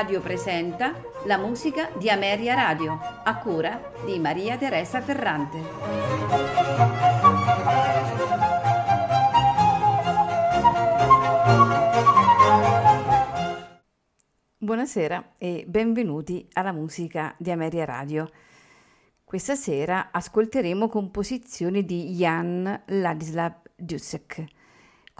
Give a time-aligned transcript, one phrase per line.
[0.00, 0.94] Radio presenta
[1.26, 5.58] la musica di Ameria Radio, a cura di Maria Teresa Ferrante.
[14.56, 18.26] Buonasera e benvenuti alla musica di Ameria Radio.
[19.22, 24.46] Questa sera ascolteremo composizioni di Jan Ladislav Dussek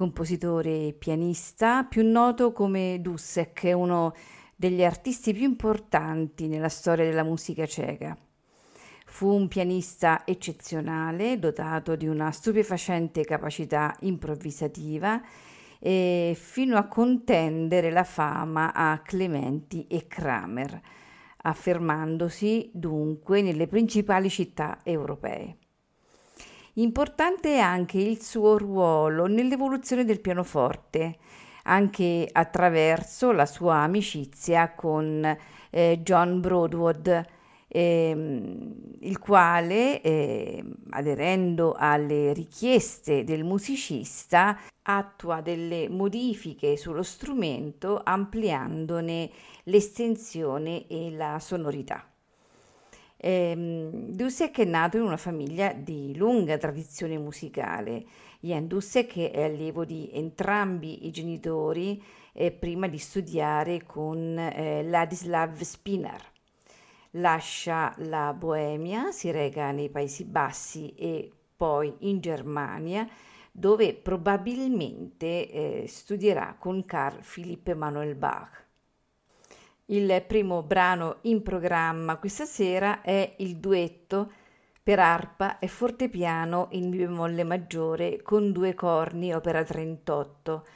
[0.01, 4.15] compositore e pianista, più noto come Dussek, è uno
[4.61, 8.15] degli artisti più importanti nella storia della musica ceca.
[9.07, 15.19] Fu un pianista eccezionale, dotato di una stupefacente capacità improvvisativa
[15.79, 20.79] e fino a contendere la fama a Clementi e Kramer,
[21.39, 25.57] affermandosi dunque nelle principali città europee.
[26.75, 31.17] Importante è anche il suo ruolo nell'evoluzione del pianoforte,
[31.65, 35.37] anche attraverso la sua amicizia con
[35.71, 37.25] eh, John Broadwood,
[37.69, 49.31] ehm, il quale, eh, aderendo alle richieste del musicista, attua delle modifiche sullo strumento ampliandone
[49.65, 52.05] l'estensione e la sonorità.
[53.23, 58.05] Eh, Dussek è nato in una famiglia di lunga tradizione musicale.
[58.43, 62.03] Jan Dussek è allievo di entrambi i genitori
[62.33, 66.25] eh, prima di studiare con eh, Ladislav Spinar.
[67.15, 73.07] Lascia la Boemia, si reca nei Paesi Bassi e poi in Germania,
[73.53, 78.65] dove probabilmente eh, studierà con Carl Philipp Emanuel Bach.
[79.87, 84.31] Il primo brano in programma questa sera è il duetto
[84.91, 90.67] per arpa e fortepiano in Mi bemolle maggiore con due corni, opera 38,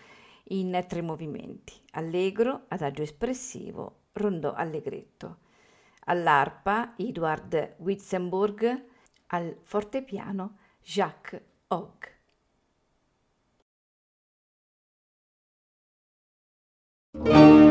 [0.51, 5.39] in tre movimenti, allegro, adagio espressivo, rondò allegretto.
[6.05, 8.85] All'arpa Eduard Witzenburg,
[9.27, 12.13] al fortepiano Jacques Hogg.
[17.25, 17.64] thank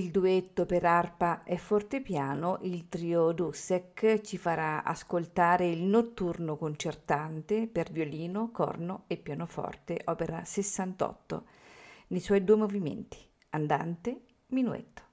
[0.00, 7.68] il duetto per arpa e fortepiano, il trio Dussek ci farà ascoltare il notturno concertante
[7.68, 11.44] per violino, corno e pianoforte, opera 68,
[12.08, 13.18] nei suoi due movimenti,
[13.50, 15.08] andante, minuetto.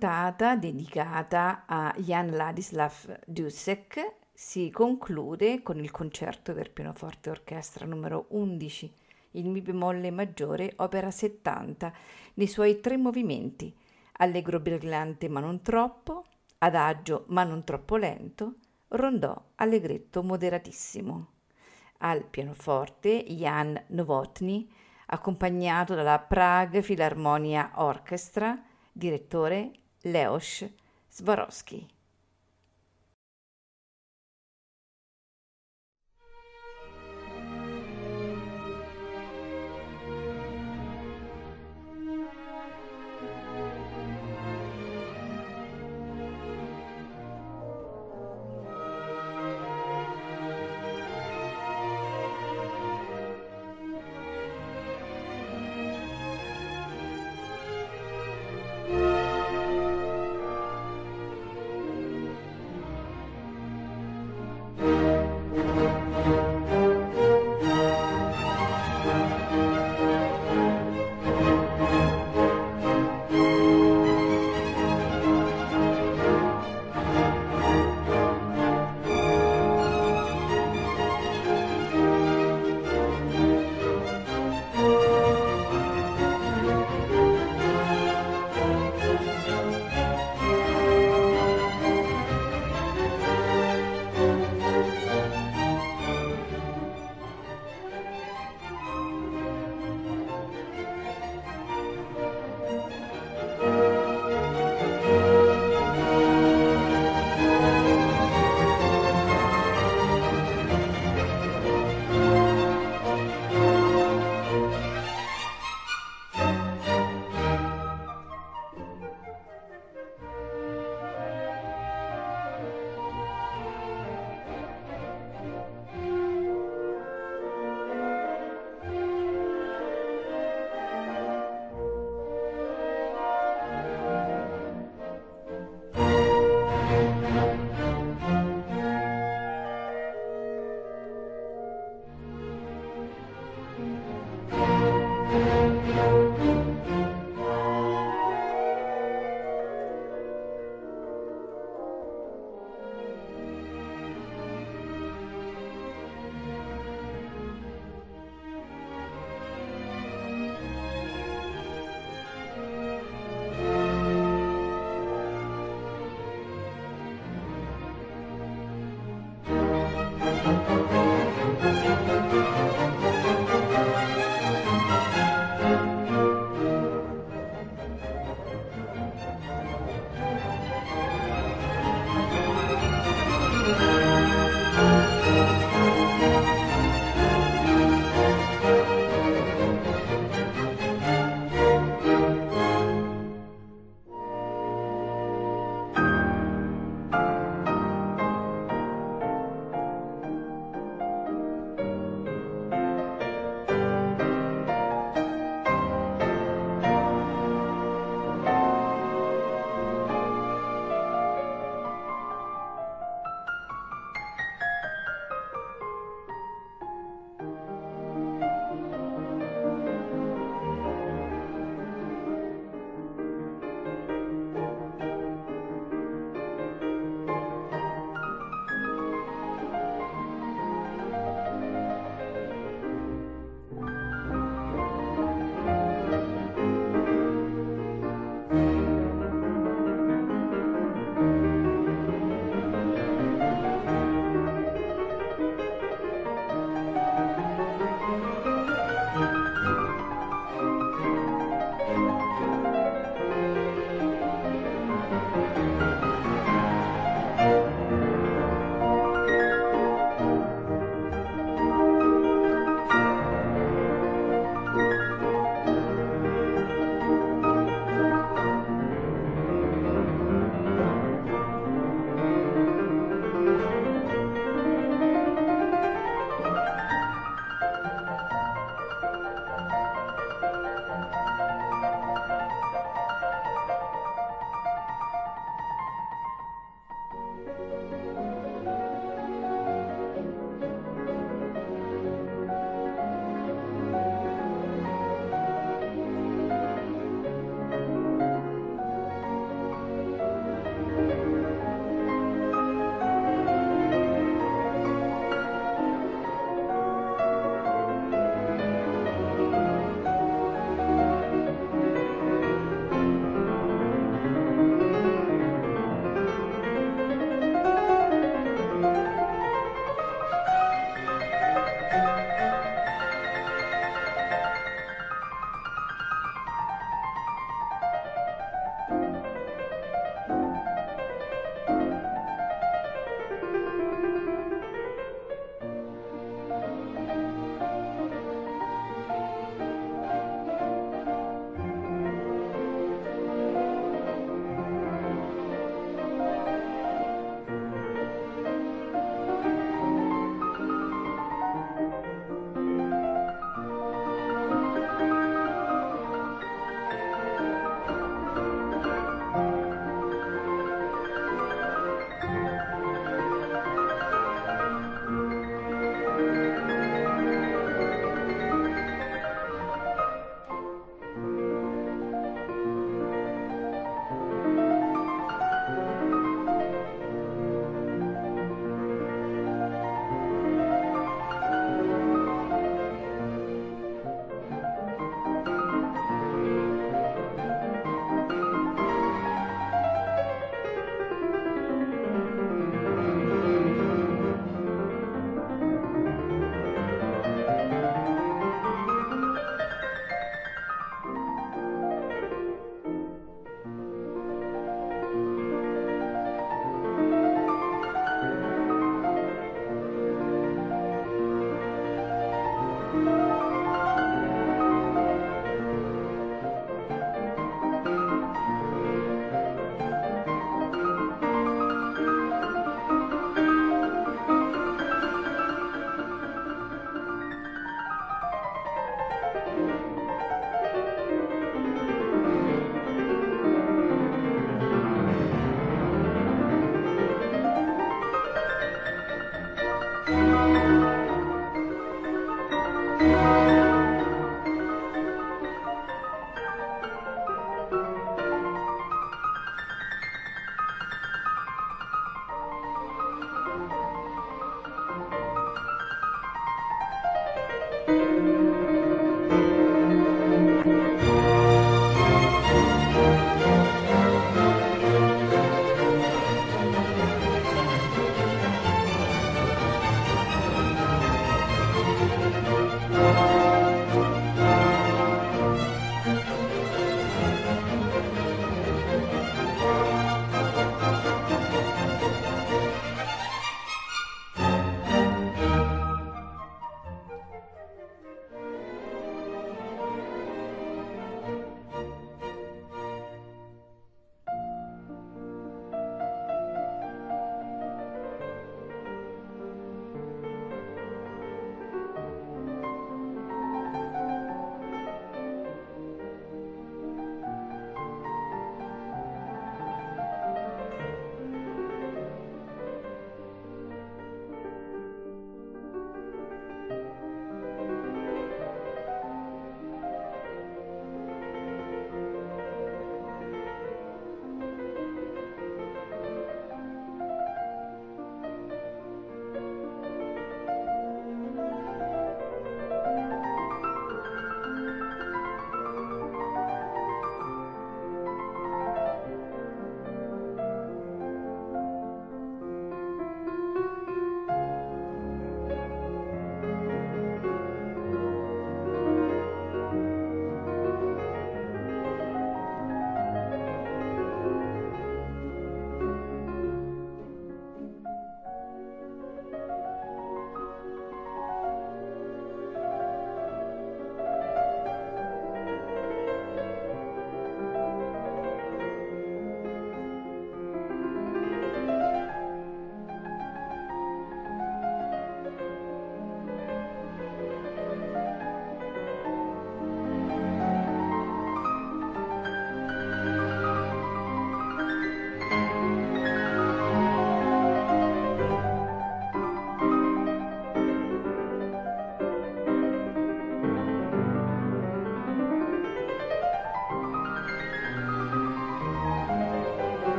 [0.00, 8.24] Puntata dedicata a Jan Ladislav Dussek si conclude con il concerto per pianoforte orchestra numero
[8.30, 8.94] 11,
[9.32, 11.92] il Mi bemolle maggiore, opera 70,
[12.34, 13.76] nei suoi tre movimenti,
[14.12, 16.24] allegro brillante ma non troppo,
[16.56, 18.54] adagio ma non troppo lento,
[18.88, 21.26] rondò allegretto moderatissimo.
[21.98, 24.66] Al pianoforte Jan Novotny,
[25.08, 28.58] accompagnato dalla Prague Philharmonia Orchestra,
[28.90, 29.72] direttore
[30.04, 30.64] Leos
[31.10, 31.86] Swarovski.